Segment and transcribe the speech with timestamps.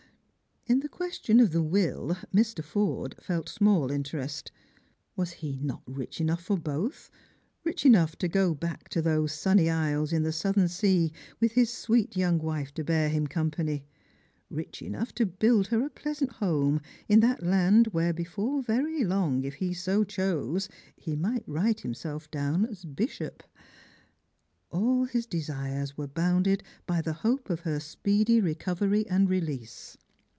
[0.67, 2.63] In the question of the will Mr.
[2.63, 4.53] Forde felt small interest.
[5.17, 7.09] Was he not rich enough for both,
[7.65, 11.11] rich enough to go back to those sunny isles in the Southern Sea
[11.41, 13.85] with his sweet young wife to bear him company;
[14.49, 16.79] rich enough to build her a pleasant home
[17.09, 22.29] in that land where before very long, if he so chose, he might write himself
[22.31, 23.43] down Bishop?
[24.69, 29.97] All his desires were bounded by the hope of her speedy recovery and release.